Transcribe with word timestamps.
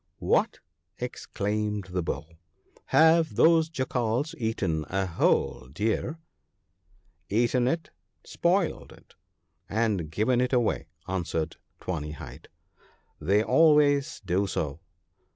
* 0.09 0.17
What!' 0.33 0.61
exclaimed 1.09 1.89
the 1.91 2.01
Bull,' 2.01 2.33
have 2.85 3.35
those 3.35 3.69
Jackals 3.69 4.33
eaten 4.39 4.83
a 4.89 5.05
whole 5.05 5.69
deer?' 5.71 6.17
'Eaten 7.29 7.67
it, 7.67 7.91
spoiled 8.23 8.91
it, 8.91 9.13
and 9.69 10.09
given 10.09 10.41
it 10.41 10.53
away,' 10.53 10.87
answered 11.07 11.57
Tawny 11.79 12.13
hide;' 12.13 12.47
they 13.21 13.43
always 13.43 14.23
do 14.25 14.47
so.' 14.47 14.79